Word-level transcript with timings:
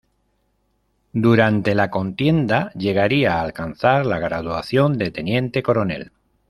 Durante 1.13 1.75
la 1.75 1.91
contienda 1.91 2.71
llegaría 2.73 3.35
a 3.35 3.41
alcanzar 3.43 4.03
la 4.07 4.17
graduación 4.17 4.97
de 4.97 5.11
teniente 5.11 5.61
coronel. 5.61 6.11